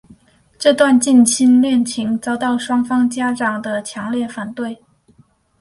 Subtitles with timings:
[0.57, 4.81] 这段近亲恋情遭到双方家长的强烈反对。